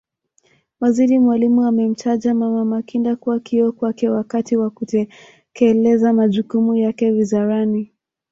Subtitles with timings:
[0.81, 7.91] Waziri Mwalimu amemtaja Mama Makinda kuwa kioo kwake wakati wa kutekeleza majukumu yake Wizarani